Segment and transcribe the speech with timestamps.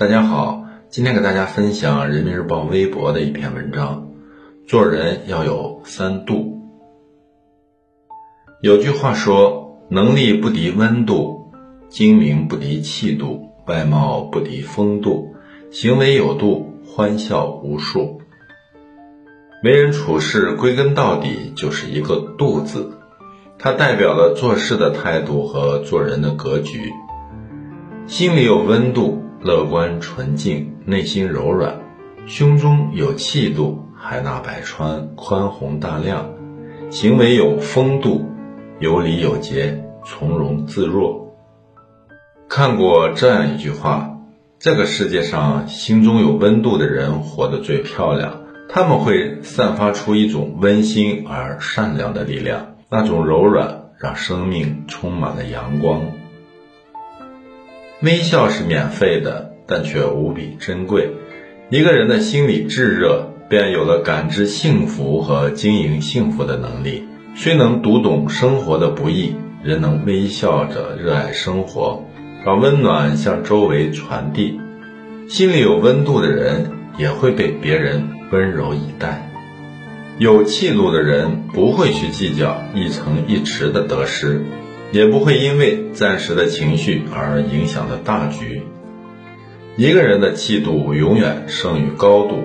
[0.00, 4.08] 大家好，今天给大家分享人民日报微博的一篇文章。
[4.66, 6.58] 做人要有三度。
[8.62, 11.52] 有句话说：“能力不敌温度，
[11.90, 15.34] 精明不敌气度，外貌不敌风度，
[15.70, 18.22] 行为有度，欢笑无数。”
[19.62, 22.90] 为人处事，归根到底就是一个“度”字，
[23.58, 26.90] 它代表了做事的态度和做人的格局。
[28.06, 31.74] 心里有温度，乐观纯净，内心柔软，
[32.26, 36.28] 胸中有气度，海纳百川，宽宏大量，
[36.90, 38.26] 行为有风度，
[38.80, 41.34] 有礼有节，从容自若。
[42.50, 44.10] 看过这样一句话：
[44.58, 48.42] 这个世界上，心中有温度的人活得最漂亮。
[48.68, 56.02] 他们会散发出一种温馨而善良的力量，那种柔软让生命充满了阳光。
[58.02, 61.10] 微笑是免费的，但却无比珍贵。
[61.68, 67.04] 一个人的心里炙热，便有了感知幸福和经营幸福的能力。
[67.34, 72.02] 虽能读懂生活的不易，仍能微笑着热爱生活，
[72.42, 74.58] 把温暖向周围传递。
[75.28, 79.30] 心里有温度的人，也会被别人温柔以待。
[80.18, 84.42] 有气度的人，不会去计较一城一池的得失。
[84.92, 88.62] 也不会因为暂时的情绪而影响了大局。
[89.76, 92.44] 一个人的气度永远胜于高度，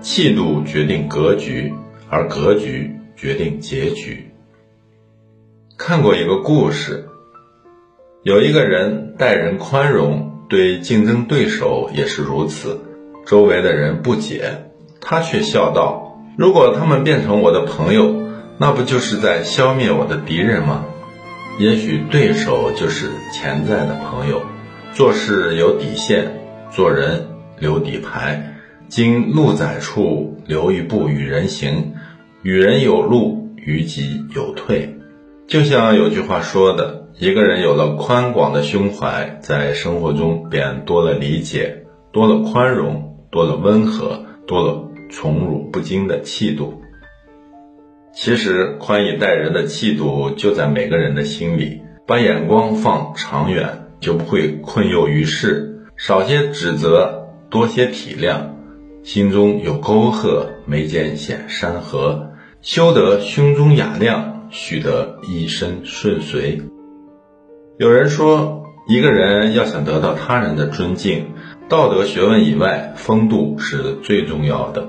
[0.00, 1.72] 气度决定格局，
[2.08, 4.30] 而格局决定结局。
[5.76, 7.08] 看过一个故事，
[8.22, 12.80] 有一个人待人宽容，对竞争对手也是如此。
[13.24, 18.14] 周围的人不解，他却笑道：“如果他们变成我的朋友，
[18.58, 20.84] 那不就是在消灭我的敌人吗？”
[21.58, 24.42] 也许对手就是潜在的朋友，
[24.94, 26.38] 做事有底线，
[26.70, 27.26] 做人
[27.58, 28.54] 留底牌。
[28.88, 31.94] 经路窄处留一步与人行，
[32.42, 34.96] 与人有路，与己有退。
[35.48, 46.82] 就像有句话说的：一个人有了宽广的胸怀，在生活中便多了理解，多了宽容，多了温和，多了宠辱不惊的气度。
[48.20, 51.82] 其实，宽以待人的气度就在每个人的心里。
[52.04, 55.86] 把眼光放长远，就不会困囿于世。
[55.96, 58.40] 少些指责，多些体谅。
[59.04, 62.30] 心中有沟壑，眉间显山河。
[62.60, 66.60] 修得胸中雅量，许得一身顺遂。
[67.78, 71.26] 有人说，一个人要想得到他人的尊敬，
[71.68, 74.88] 道德学问以外，风度是最重要的。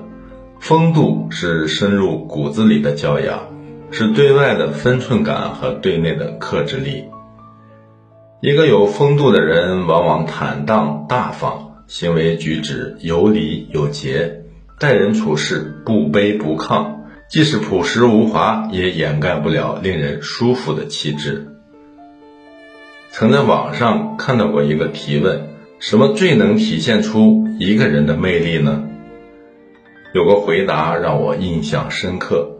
[0.60, 3.48] 风度是深入骨子里的教养，
[3.90, 7.06] 是对外的分寸感和对内的克制力。
[8.42, 14.42] 一个有风度的人，往往坦荡大方，行为举止有礼有节，
[14.78, 16.86] 待人处事不卑不亢，
[17.30, 21.48] 即使朴实无华，也掩盖不了令人舒服的气质。
[23.10, 25.40] 曾在网上看到过一个提问：
[25.78, 28.84] 什么最能体现出一个人的魅力呢？
[30.12, 32.50] 有个回答让我印象深刻，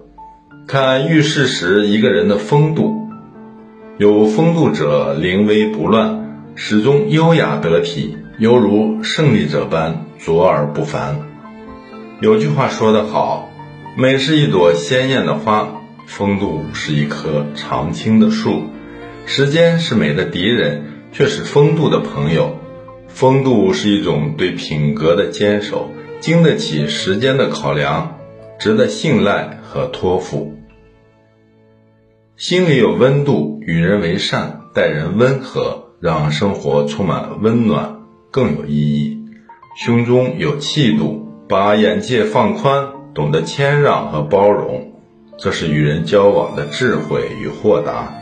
[0.69, 3.09] 看遇事时一个人的风度，
[3.99, 11.19] 有风度者临危不乱，始终优雅得体，犹如胜利者般卓而不凡。
[12.21, 13.51] 有句话说得好，
[13.97, 18.63] 美是一朵鲜艳的花，风度是一棵常青的树。
[19.27, 22.57] 时间是美的敌人，却是风度的朋友。
[23.09, 25.91] 风度是一种对品格的坚守。
[26.21, 28.19] 经得起时间的考量，
[28.59, 30.55] 值得信赖和托付。
[32.37, 39.19] 心里有温度，与人为善，待人温和，让生活充满温暖，更有意义。
[39.77, 44.93] 胸中有气度，把眼界放宽，懂得谦让和包容，
[45.39, 48.13] 这是与人交往的智慧与豁达。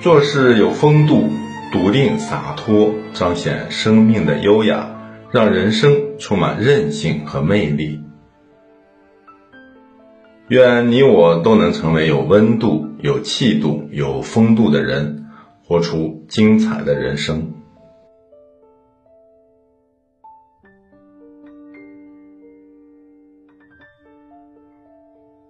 [0.00, 1.28] 做事有风度，
[1.72, 4.95] 笃定洒脱，彰显生命的优雅。
[5.36, 8.00] 让人生充满韧性和魅力。
[10.48, 15.26] 愿你我都能成为有温度、有气度、有风度的人，
[15.62, 17.52] 活出精彩的人生。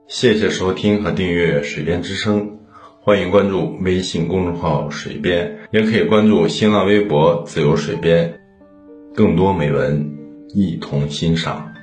[0.08, 2.50] 谢谢收听和订阅《水边之声》，
[3.00, 8.36] 欢迎关注微信公众号“水边”，也可以关注新浪微博“自由水边”。
[9.16, 10.06] 更多美文，
[10.52, 11.75] 一同欣赏。